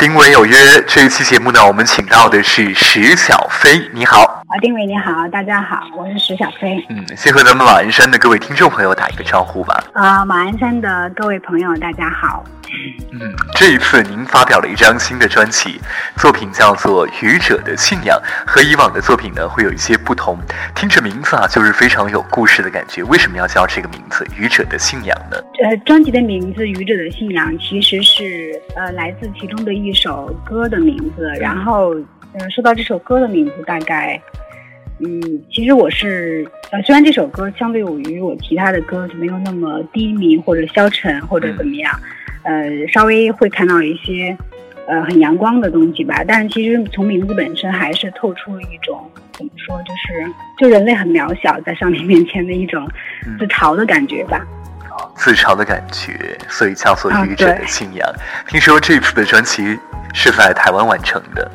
[0.00, 0.56] 丁伟有约
[0.88, 4.22] 这一期节目呢，我们请到的是石小飞，你好。
[4.48, 6.82] 啊，丁伟你好，大家好，我是石小飞。
[6.88, 9.84] 嗯，先和咱们马鞍山的各位听众朋友打一个招呼吧。
[9.92, 12.42] 啊，马鞍山的各位朋友，大家好。
[13.12, 15.80] 嗯，这一次您发表了一张新的专辑，
[16.16, 18.16] 作品叫做《愚者的信仰》，
[18.50, 20.38] 和以往的作品呢会有一些不同。
[20.74, 23.02] 听着名字啊，就是非常有故事的感觉。
[23.04, 25.42] 为什么要叫这个名字《愚者的信仰》呢？
[25.62, 31.26] 呃，专辑的名字《愚者的信仰》其实是呃来自其中的一首歌的名字。
[31.40, 31.90] 然后，
[32.34, 34.20] 呃，说到这首歌的名字，大概。
[35.02, 35.18] 嗯，
[35.50, 41.90] 其实我是呃，虽然这首歌相对于我其他的歌就没有那么低迷或者消沉或者怎么样，
[42.42, 44.36] 呃，稍微会看到一些
[44.86, 46.22] 呃很阳光的东西吧。
[46.26, 52.88] 但是其实从名字本身还是透出了一种怎么说，就是就人类很渺小在上帝面前的一种
[53.38, 54.44] 自嘲的感觉吧。
[55.16, 58.06] 自嘲的感觉，所以叫做愚者的信仰。
[58.46, 59.78] 听说这次的专辑
[60.12, 61.50] 是在台湾完成的。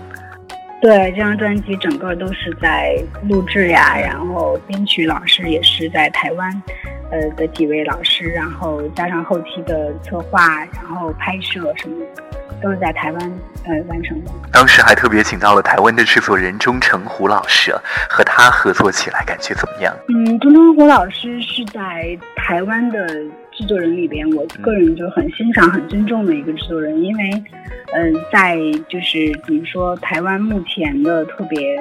[0.81, 2.95] 对，这张专辑整个都是在
[3.27, 6.63] 录制呀，然后编曲老师也是在台湾，
[7.11, 12.05] 呃的几位老师，然后加上后期的策划，然后拍摄什么，
[12.61, 13.31] 都是在台湾
[13.65, 14.31] 呃完成的。
[14.51, 17.73] 当时还特别请到了台湾的制作人钟成虎老师，
[18.09, 19.95] 和他合作起来感觉怎么样？
[20.09, 23.07] 嗯，钟成虎老师是在台湾的
[23.51, 27.43] 制作人里边，我个人就很欣赏、很尊重的一个制作人，因为。
[27.97, 28.57] 嗯，在
[28.89, 31.77] 就是怎么说，台湾目前的特别，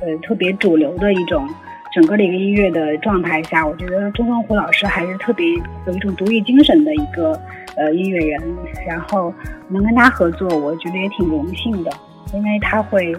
[0.00, 1.46] 呃，特别主流的一种
[1.92, 5.46] 整个的一个音乐的状态下，我觉得钟双虎老师还是特别
[5.86, 7.32] 有一种独立精神的一个
[7.76, 8.40] 呃音乐人。
[8.86, 9.32] 然后
[9.68, 11.90] 能跟他合作，我觉得也挺荣幸的，
[12.34, 13.12] 因为他会，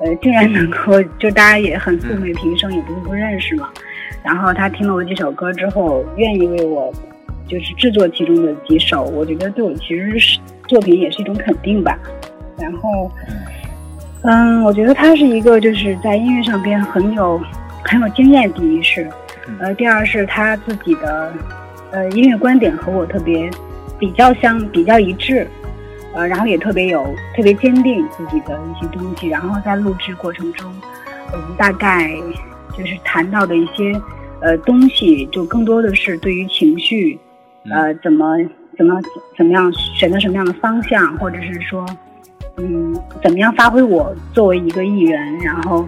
[0.00, 3.68] 呃，竟然能够就大家也很素昧平生，也不是不认识嘛。
[4.22, 6.92] 然后他听了我几首歌之后，愿意为我
[7.48, 10.38] 就是制作其中的几首，我觉得对我其实是。
[10.68, 11.98] 作品也是一种肯定吧，
[12.56, 13.10] 然后，
[14.22, 17.40] 嗯，我觉得他是一个就是在音乐上边很有
[17.84, 18.52] 很有经验。
[18.52, 19.08] 第一是，
[19.58, 21.32] 呃，第二是他自己的
[21.92, 23.50] 呃音乐观点和我特别
[23.98, 25.46] 比较相比较一致，
[26.14, 27.04] 呃，然后也特别有
[27.36, 29.28] 特别坚定自己的一些东西。
[29.28, 30.72] 然后在录制过程中，
[31.32, 32.10] 我们大概
[32.76, 33.92] 就是谈到的一些
[34.40, 37.18] 呃东西，就更多的是对于情绪，
[37.70, 38.36] 呃，怎么。
[38.78, 38.98] 怎么
[39.36, 41.84] 怎么样选择什么样的方向，或者是说，
[42.56, 45.86] 嗯，怎么样发挥我作为一个艺人，然后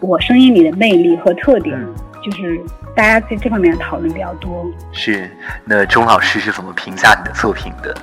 [0.00, 1.78] 我声音里的魅力和特点，
[2.22, 2.60] 就是
[2.94, 4.64] 大家在这方面讨论比较多。
[4.92, 5.30] 是，
[5.64, 7.94] 那钟老师是怎么评价你的作品的？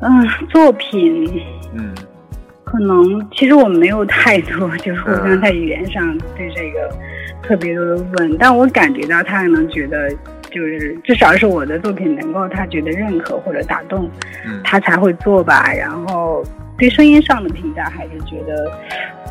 [0.00, 1.42] 嗯，作品，
[1.74, 1.94] 嗯，
[2.64, 6.94] 可能其实我没有太多，就是互相在语言上对这个
[7.42, 10.10] 特别多的问，但我感觉到他可能觉得。
[10.48, 14.08] 就是至少是我的作品能够他觉得认可或者打动，
[14.64, 15.70] 他才会做吧。
[15.76, 16.42] 然后
[16.78, 18.70] 对声音上的评价还是觉得，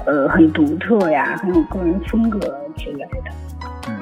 [0.06, 2.40] 呃，很独特呀，很有个人风格
[2.76, 3.32] 之类的。
[3.88, 4.00] 嗯，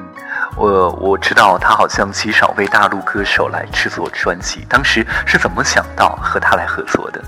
[0.56, 7.22] 我我知道他好像极少为大陆歌手来制作专辑，当时是怎么想到和他来合作的？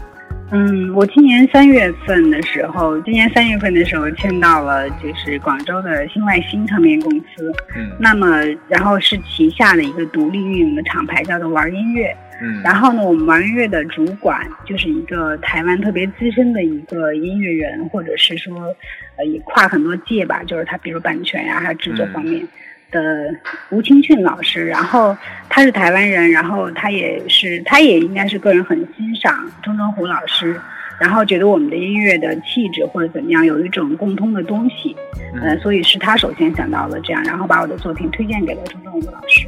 [0.53, 7.53] 嗯，我今年三月份的时候，今年三月份的时候签到了，就是广州的新外星唱片公司。
[7.75, 12.17] 嗯，那么然后是旗下的一个独立运营的厂牌，叫做玩音乐。
[12.41, 18.75] 嗯，然后呢，我们玩音乐的主管就是一个台湾特别资深的一个音乐人，或者是说，
[19.17, 22.47] 呃，也跨很多界吧，就是他比如版权呀，还有制作方面。
[22.89, 23.35] 的
[23.71, 25.15] 吴清俊老师，然后
[25.49, 30.59] 他是台湾人，然后他也是，他也应该是个人很欣赏钟镇虎老师，
[30.99, 34.97] 然后觉得我们的音乐的气质或者怎么样有一种共通的东西，
[35.43, 39.47] 呃，所以是他首先想到了这样，然后把我的作品推荐给了钟正武老师，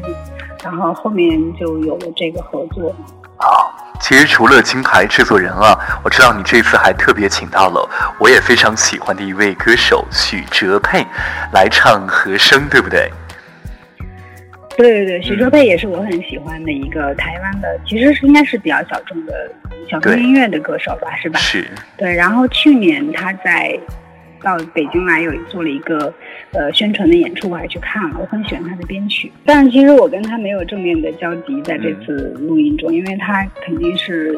[0.62, 2.94] 然后后面就有了这个合作。
[3.36, 7.88] 好，其实除了金牌制作人啊，我知道你这次还特别请到了
[8.18, 11.06] 我也非常喜欢的一位歌手许哲佩
[11.52, 13.10] 来唱和声，对不对？
[14.78, 19.50] 对对对，许哲佩也是我很喜欢的一个台湾的，其实是应该是比较小众的
[19.90, 21.38] 小众音乐的歌手吧，是吧？
[21.40, 21.66] 是。
[21.96, 23.76] 对，然后去年他在
[24.40, 26.14] 到北京来有做了一个
[26.52, 29.32] 呃宣传的演出，我还去看了，我很喜欢他的编曲。
[29.44, 34.32] 但是其实我跟他没有正面的交集，在这次录音中，因为他肯定是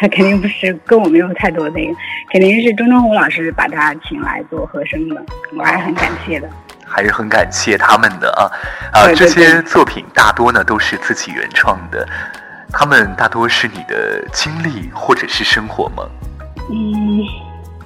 [0.00, 1.94] 他 肯定不是跟我没有太多那个，
[2.32, 5.24] 肯定是钟钟红老师把他请来做和声的，
[5.56, 6.50] 我还很感谢的。
[6.86, 8.50] 还是很感谢他们的啊
[8.92, 9.12] 啊！
[9.14, 12.06] 这些作品大多呢都是自己原创的，
[12.72, 16.04] 他们大多是你的经历或者是生活吗？
[16.70, 17.20] 嗯，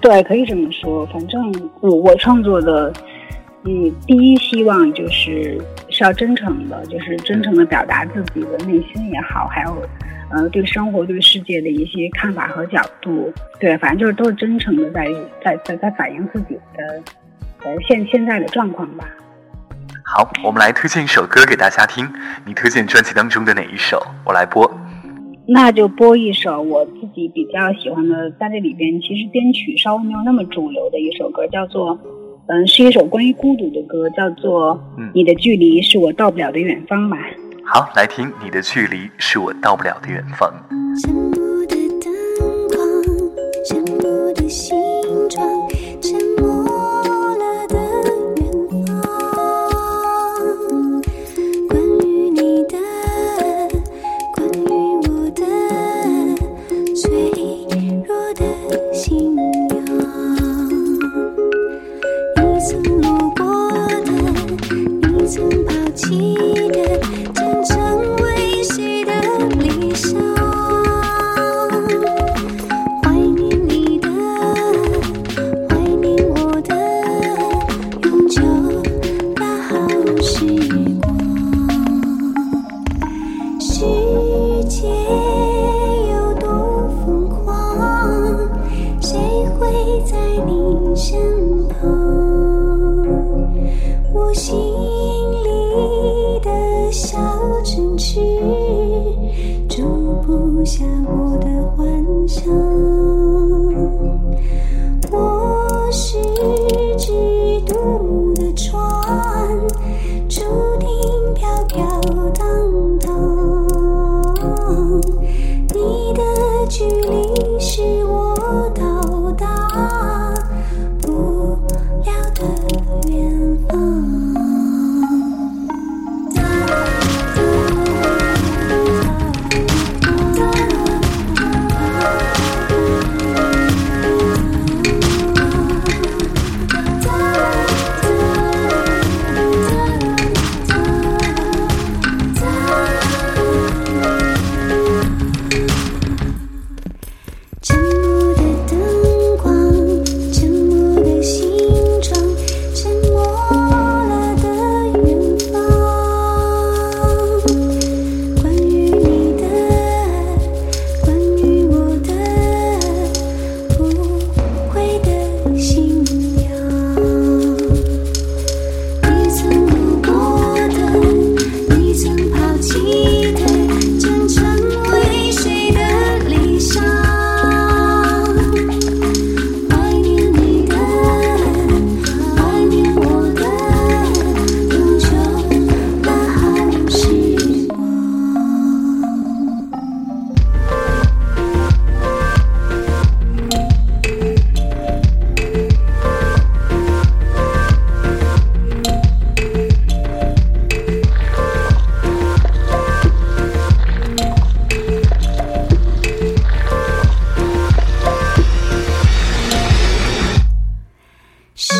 [0.00, 1.04] 对，可以这么说。
[1.06, 2.92] 反正我我创作的，
[3.64, 5.60] 嗯，第一希望就是
[5.90, 9.88] 是要真诚的，就是真诚的表达自己的内心也好，还有
[10.30, 13.32] 呃，对生活、对世界的一些看法和角度。
[13.58, 15.06] 对，反正就是都是真诚的，在
[15.42, 17.02] 在在在反映自己的
[17.68, 19.04] 呃现现在的状况吧。
[20.02, 22.08] 好，我们来推荐一首歌给大家听。
[22.46, 24.02] 你推荐专辑当中的哪一首？
[24.24, 24.70] 我来播。
[25.46, 31.98] 那就播一首我自己比较喜欢的，在这里边其实编曲稍微没有那么主流的一首歌，叫做，
[32.46, 34.74] 嗯，是一首关于孤独的歌，叫做
[35.12, 37.18] 《你的距离是我到不了的远方》吧。
[37.66, 40.50] 好，来听《你的距离是我到不了的远方》。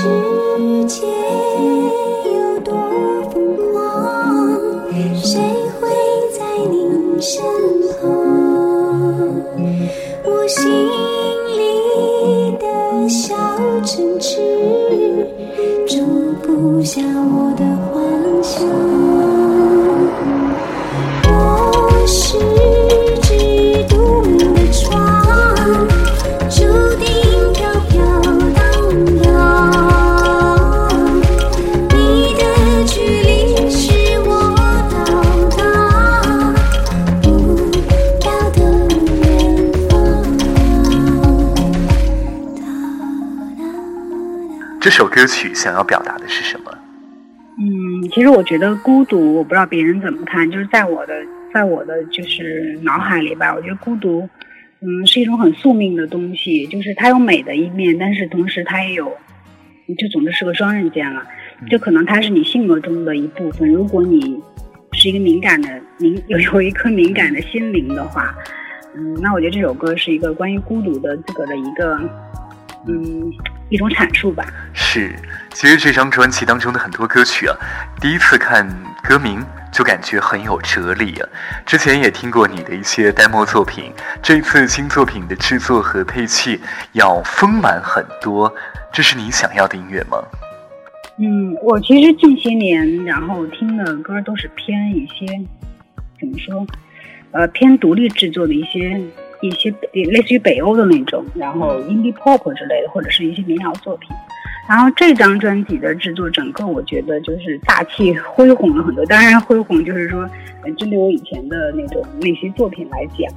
[0.09, 2.73] 世界有多
[3.31, 4.59] 疯狂
[5.15, 5.39] 谁
[5.79, 5.89] 会
[6.33, 6.41] 在
[6.71, 7.43] 你身
[7.93, 8.09] 旁
[10.25, 10.65] 我心
[11.59, 13.37] 里的小
[13.83, 14.78] 城池
[44.99, 46.77] 首歌曲想要表达的是什么？
[47.57, 51.15] 嗯，其实我觉得孤独，我不知道别人怎么看，就是在我的，
[51.55, 54.29] 在我的就是脑海里吧，我觉得孤独，
[54.81, 59.17] 嗯，是一种很宿命的东西，就是它有美的一面，但是同时它也有，
[59.97, 61.23] 就总之是个双刃剑了。
[61.71, 64.43] 就可能它是你性格中的一部分，如果你
[64.95, 68.35] 是一个敏感的敏有有一颗敏感的心灵的话，
[68.97, 71.97] 嗯，那我觉得这首歌是一个关于孤独的自个的一个，
[72.89, 73.33] 嗯。
[73.69, 74.45] 一种阐述吧。
[74.73, 75.15] 是，
[75.53, 77.57] 其实这张专辑当中的很多歌曲啊，
[78.01, 78.69] 第一次看
[79.03, 81.29] 歌名就感觉很有哲理啊。
[81.67, 86.61] 之前也听过你的一些 demo 作品，这次新作品的制作和配器
[86.93, 88.53] 要丰满很多，
[88.93, 90.19] 这是你想要的音乐吗？
[91.19, 95.27] 嗯，我其实近些年然后听的歌都是偏一些，
[96.19, 96.67] 怎么说？
[97.31, 98.99] 呃偏独立制作的一些
[99.41, 104.11] 一些类似于北欧的那种，然后 indie pop 之类的，或者是一些民谣作品。
[104.69, 109.05] 然后这张专辑的制作，整个我觉得就是大气恢宏了很多。
[109.07, 110.29] 当然，恢宏就是说，
[110.77, 113.33] 针对我以前的那种那些作品来讲，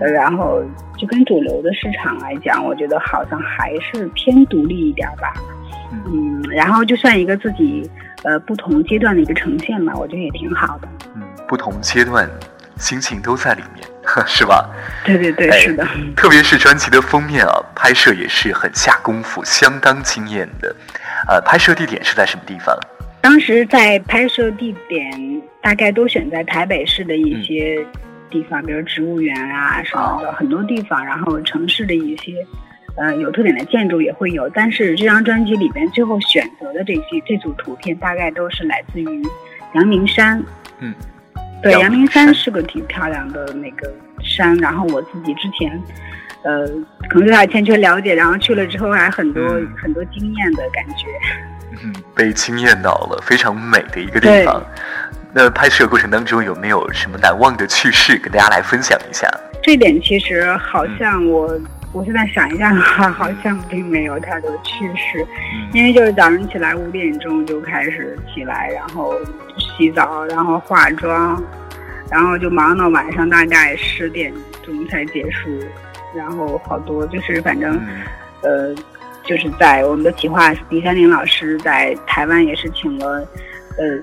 [0.00, 0.62] 呃，然后
[0.98, 5.32] 就跟主流的市场来讲，我觉得好像还是偏独立一点吧。
[6.12, 7.90] 嗯，然后就算一个自己
[8.22, 10.88] 呃不同阶段的一个呈现吧，我觉得也挺好的。
[11.14, 12.28] 嗯，不同阶段
[12.76, 13.88] 心情都在里面，
[14.26, 14.68] 是吧？
[15.04, 15.86] 对对对，是的。
[16.16, 20.74] 特别是专辑的封面啊，拍摄也是很下功夫，相当惊艳的。
[21.28, 22.76] 呃，拍摄地点是在什么地方？
[23.20, 27.84] 当时在拍摄地点大概都选在台北市的一些
[28.30, 31.04] 地方，比如植物园啊什么的，很多地方。
[31.04, 32.34] 然后城市的一些。
[32.98, 39.22] 呃，有特点的建筑也会有，但是这张专辑里边最后选择的这些这组图片，大概都是来自于
[39.74, 40.42] 阳明山。
[40.78, 40.94] 嗯，
[41.62, 44.56] 对，阳明山是个挺漂亮的那个山。
[44.56, 45.82] 然后我自己之前，
[46.42, 46.66] 呃，
[47.08, 49.42] 可能对它欠缺了解，然后去了之后还很多
[49.80, 51.06] 很多惊艳的感觉。
[51.82, 54.62] 嗯，被惊艳到了，非常美的一个地方。
[55.32, 59.28] 那拍摄过程当中有没有什么难忘的趣事跟大家来分享一下？
[59.62, 61.58] 这点其实好像我。
[61.92, 65.26] 我现在想一下的话，好像并没有太多趣事，
[65.72, 69.14] 因为就是早上起来五点钟就开始起来，然后
[69.76, 71.42] 洗澡，然后化妆，
[72.10, 75.48] 然后就忙到晚上大概十点钟才结束，
[76.14, 77.78] 然后好多就是反正，
[78.42, 78.74] 呃，
[79.24, 83.26] 就是在我们的企划李三林老师在台湾也是请了，
[83.78, 84.02] 呃。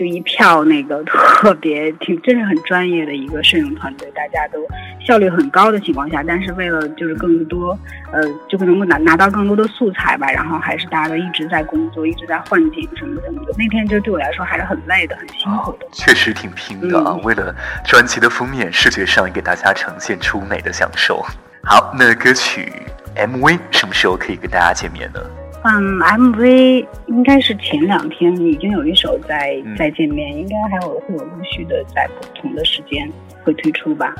[0.00, 4.58] 就一票那个特别挺，真是很专业的一个摄影团队，大家都
[5.04, 7.78] 效率很高的情况下，但是为了就是更多，
[8.10, 13.52] 呃，就能够拿拿到更多的素材吧，然后还是大家都一直在工作，一直在换景什么什么的。
[13.58, 15.86] 那天就对我来说还是很累的，很辛苦的。
[15.92, 17.54] 确实挺拼的啊，为了
[17.84, 21.22] 专辑的封面，视觉上也给大家呈现出美的享受。
[21.62, 22.72] 好，那歌曲
[23.16, 25.20] MV 什么时候可以跟大家见面呢？
[25.62, 33.06] 嗯，MV 应该是前两天已经有一首在在见面，应该还有会有陆续的在不同的时间
[33.44, 34.10] 会推出吧。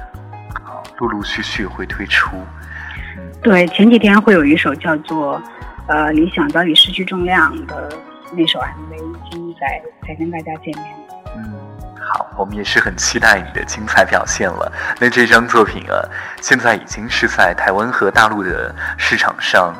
[0.62, 2.36] 好，陆陆续续会推出。
[3.42, 5.38] 对，前几天会有一首叫做
[5.86, 7.88] 《呃理想早已失去重量》的
[8.36, 10.84] 那首 MV，已经在在跟大家见面。
[11.34, 11.54] 嗯，
[11.98, 14.70] 好，我们也是很期待你的精彩表现了。
[15.00, 16.04] 那这张作品啊，
[16.42, 19.74] 现在已经是在台湾和大陆的市场上。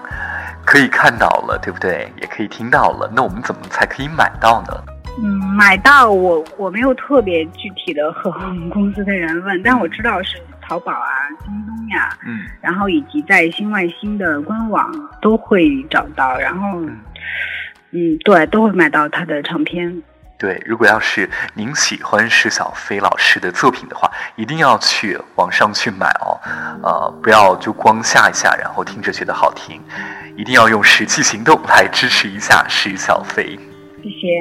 [0.65, 2.11] 可以看到了，对不对？
[2.21, 3.11] 也可以听到了。
[3.15, 4.85] 那我们怎么才可以买到呢？
[5.23, 5.27] 嗯，
[5.57, 14.89] 买到我我没有特别具体的和我们公司的人问，但我知道是淘宝啊、京东呀，嗯，然后以及在新外星的官网
[15.21, 16.39] 都会找到。
[16.39, 16.81] 然后，
[17.91, 20.03] 嗯，对，都会买到他的唱片。
[20.41, 26.41] 对，如果要是您喜欢施小飞老师的作品的话，一定要去网上去买哦，
[26.83, 29.79] 呃，不要就光下一下，然后听着觉得好听，
[30.39, 33.59] 一定要用实际行动来支持一下施小飞。
[34.03, 34.41] 谢谢。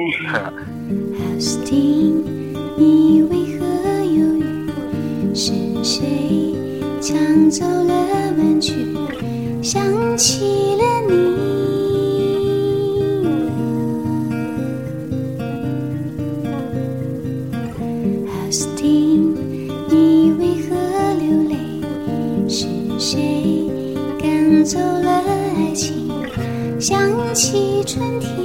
[2.78, 3.66] 你为何
[4.02, 5.34] 犹豫？
[5.34, 5.52] 是
[5.84, 6.56] 谁
[6.98, 7.92] 抢走了
[8.38, 8.96] 玩具？
[9.62, 10.82] 想起了
[11.14, 11.59] 你。
[27.32, 28.39] 起春天。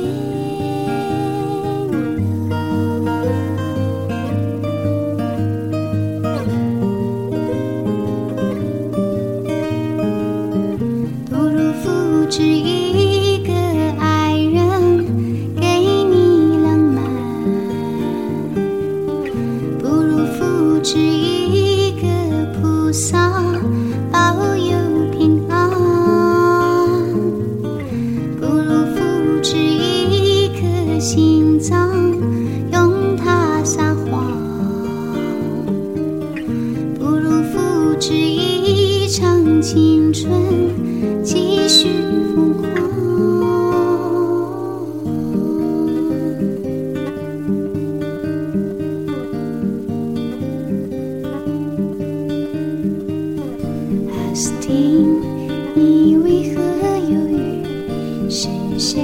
[58.78, 58.98] 是谁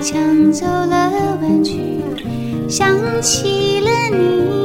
[0.00, 2.00] 抢走了玩具
[2.68, 4.61] 想起了你。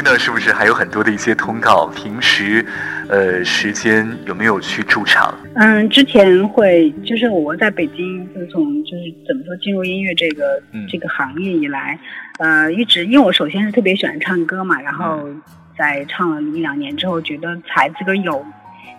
[0.00, 1.86] 新专辑呢，是不是还有很多的一些通告？
[1.88, 2.64] 平时，
[3.08, 5.34] 呃，时间有没有去驻场？
[5.56, 11.98] 嗯，之前会就是我在北京，自从就是怎么说进入音乐这个、嗯这个行业以来，
[12.38, 15.28] 呃，一直因为我首先是特别喜欢唱歌嘛，然后
[15.76, 18.42] 在唱了一两年之后，觉得才自个儿有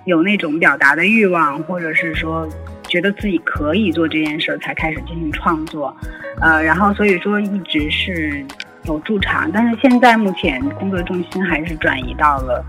[0.05, 2.48] 有那种表达的欲望，或者是说
[2.88, 5.96] 觉得自己可以做这件事儿，才开始进行创作，
[6.39, 8.46] 呃，然后所以说一直是
[8.86, 12.64] 有驻场，但是现在目前工作重心还是转移到了。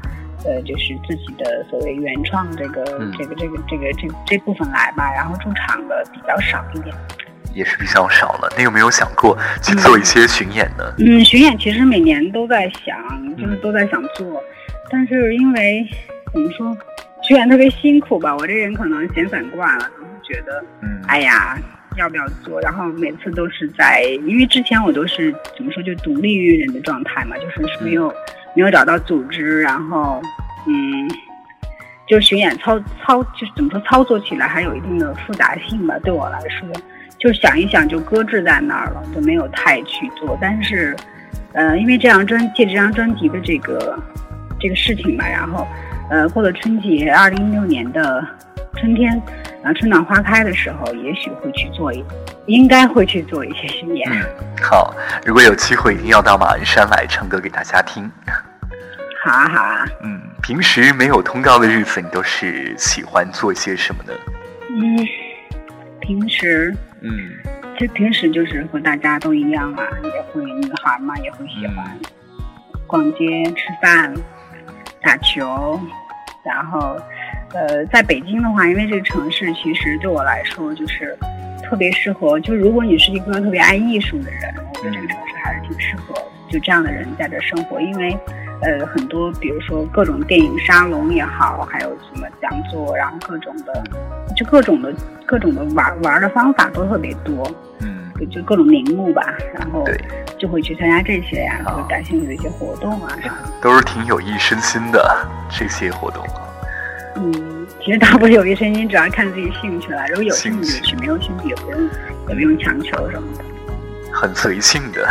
[0.44, 6.92] 呃，就是自己的所谓原创这个、嗯这个这个这个这这部分来吧，然后驻场的比较少一点。
[7.54, 8.52] 也是比较少了。
[8.56, 10.82] 那有没有想过去做一些巡演呢？
[10.98, 14.42] 嗯，巡演其实每年都在想，就是都在想做，
[14.90, 15.88] 但是因为
[16.32, 16.76] 怎么说，
[17.22, 21.56] 巡演特别辛苦吧，我这人可能闲散惯了，总是觉得嗯，哎呀，
[21.96, 22.60] 要不要做？
[22.60, 28.08] 然后每次都是在，因为之前我都是怎么说，就独立于人的状态嘛，就是是没有、
[28.54, 30.20] 没有找到组织，然后
[30.66, 31.08] 嗯，
[32.06, 36.68] 就是巡演操操，就是怎么说，操作起来还有一定的复杂性吧，对我来说，
[37.18, 40.36] 就是想一想就搁置在那儿了，就没有太去做。
[40.40, 40.96] 但是，
[41.52, 43.98] 呃，因为这张专借这张专辑的这个
[44.58, 45.66] 这个事情吧，然后
[46.10, 48.26] 呃，过了春节，二零一六年的
[48.76, 49.20] 春天，
[49.64, 52.04] 啊，春暖花开的时候，也许会去做一，
[52.46, 54.10] 应该会去做一些巡演。
[54.10, 54.20] 嗯，
[54.60, 54.94] 好，
[55.24, 58.10] 如果有机会，一定要到马鞍山来唱歌给大家听。
[59.24, 64.12] 好啊，好啊，嗯，平时没有通告的日子，你都是喜欢做些什么呢？
[64.68, 65.06] 嗯，
[66.00, 67.10] 平时嗯
[67.78, 71.98] 其实平时就是和大家都一样啊，也会女孩嘛，也会喜欢
[72.86, 74.12] 逛街、吃饭、
[75.00, 75.80] 打球，
[76.44, 76.96] 然后
[77.54, 81.16] 呃，在北京的话，因为这个城市其实对我来说就是
[81.62, 86.14] 特别适合，就如果你是一个特别爱艺术的人，我觉得这个城市还是挺适合
[86.48, 88.16] 就这样的人在这生活，因为
[88.62, 93.84] 呃很多比如说各种电影沙龙也好，还有什么讲座，然后各种的
[94.36, 94.92] 就各种的
[95.26, 97.50] 各种的玩玩的方法都特别多。
[97.80, 99.84] 嗯就就各种名目吧，然后
[100.38, 103.50] 就会去参加这些呀、好就是感兴趣的一些活动啊啥的。
[103.60, 106.24] 都是挺有益身心的这些活动。
[107.22, 110.04] 嗯，其实大不是有益身心，主要看自己兴趣了。
[110.08, 111.80] 如果有兴趣没有兴趣也不用
[112.28, 113.44] 也不用强求什么的。
[114.12, 115.08] 很随性的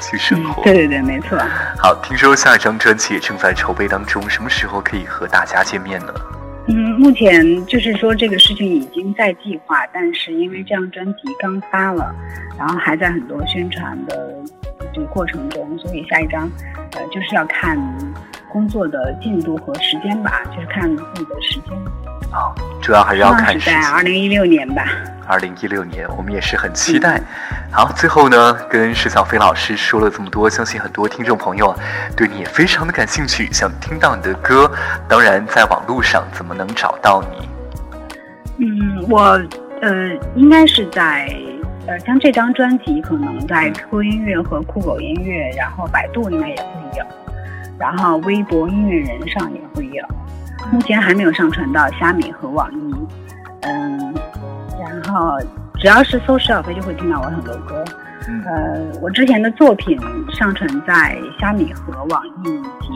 [0.00, 1.38] 去生嗯活。，对对对，没错。
[1.78, 6.12] 好，听说下一张专辑也正在筹备当中，什么时候可以和大家见面呢？
[6.68, 12.14] 嗯，目前就是说这个事情已经在计划，但是因为这张专辑刚发了，
[12.58, 14.34] 然后还在很多宣传的
[14.92, 16.48] 这个过程中，所以下一张
[16.92, 17.76] 呃就是要看
[18.52, 21.72] 工作的进度和时间吧，就是看自己的时间。
[22.30, 23.80] 好，主要还是要看时间。
[23.80, 24.84] 在二零一六年吧。
[25.26, 27.20] 二零一六年，我们也是很期待。
[27.70, 31.74] 好，最后呢，跟石小飞老师说了这么多，相信很多听众朋友
[32.16, 34.70] 对你也非常的感兴趣，想听到你的歌。
[35.08, 37.48] 当然，在网络上怎么能找到你？
[38.58, 39.40] 嗯，我
[39.80, 41.32] 呃应该是在
[41.86, 47.04] 呃像这张专辑，可能在 QQ 音乐和酷狗音乐，然后百度应该也会有，
[47.80, 50.06] 然后微博音乐人上也会有，
[50.70, 52.94] 目前还没有上传到虾米和网易。
[53.62, 54.14] 嗯，
[54.78, 55.38] 然后
[55.78, 57.82] 只要是搜石小飞，就会听到我很多歌。
[58.28, 59.98] 嗯呃，我之前的作品
[60.30, 62.88] 上传在虾米和网易以及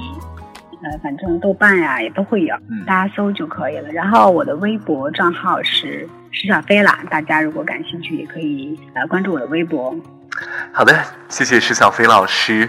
[0.82, 3.88] 呃，反正豆瓣呀、也都会有，嗯大家搜就可以了。
[3.88, 9.96] 然后我的微博账号是石小飞啦，大家如果感兴趣也可以呃关注我的微博。
[10.72, 12.68] 好的，谢谢石小飞老师，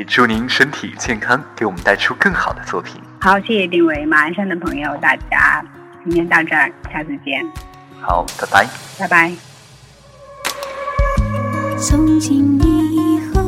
[0.00, 2.98] 也祝您身体健康，给我们带出更好的作品。
[3.20, 5.62] 好，谢谢丁伟马鞍山的朋友，大家
[6.02, 7.46] 今天到这儿，下次见，
[8.00, 8.66] 好，拜拜。
[8.98, 9.30] 拜拜。
[11.78, 13.42] 从今以后，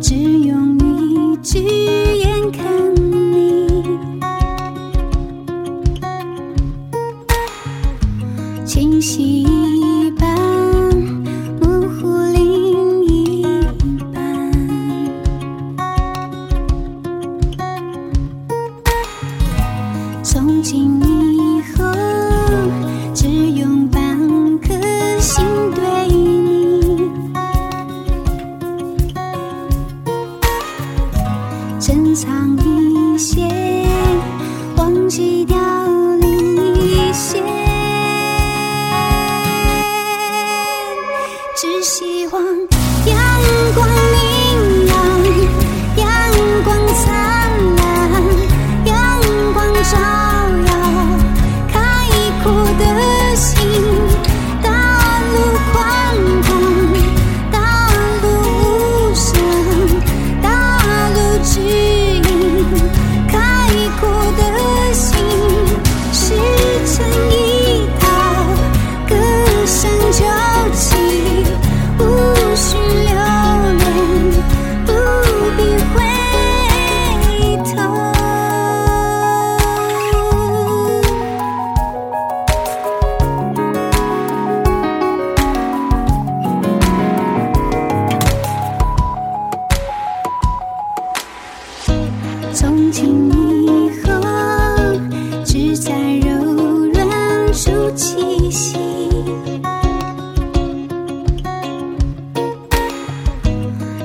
[0.00, 2.64] 只用一只眼看
[2.94, 4.00] 你，
[8.64, 9.47] 清晰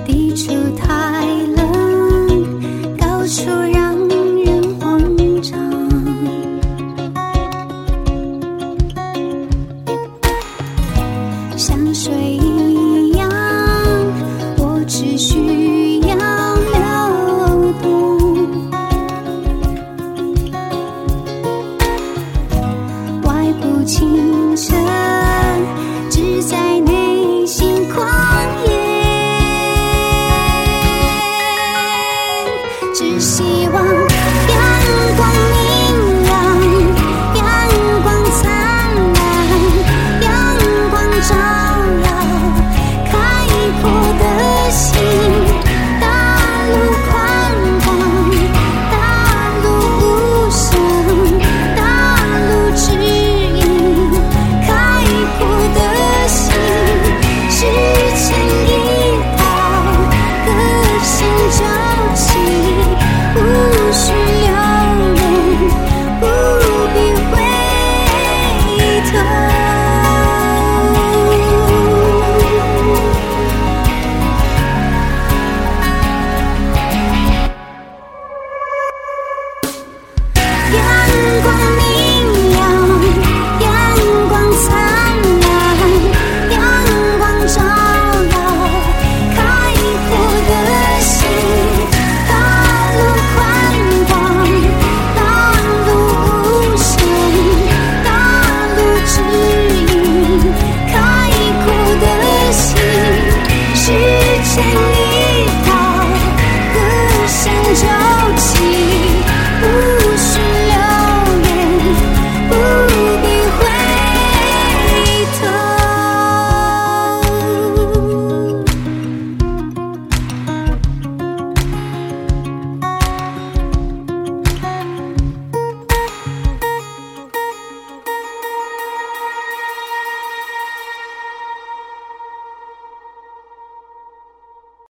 [0.06, 3.83] 地处太冷，高处让